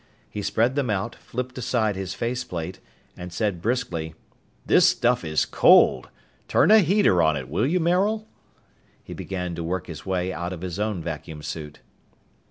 He 0.31 0.41
spread 0.41 0.73
them 0.73 0.89
out, 0.89 1.13
flipped 1.13 1.59
aside 1.59 1.95
his 1.95 2.15
faceplate, 2.15 2.79
and 3.15 3.31
said 3.31 3.61
briskly, 3.61 4.15
"This 4.65 4.87
stuff 4.87 5.23
is 5.23 5.45
cold! 5.45 6.09
Turn 6.47 6.71
a 6.71 6.79
heater 6.79 7.21
on 7.21 7.37
it, 7.37 7.47
will 7.47 7.67
you, 7.67 7.79
Maril?" 7.79 8.27
He 9.03 9.13
began 9.13 9.53
to 9.53 9.63
work 9.63 9.85
his 9.85 10.03
way 10.03 10.33
out 10.33 10.53
of 10.53 10.61
his 10.61 10.79
own 10.79 11.03
vacuum 11.03 11.43
suit. 11.43 11.81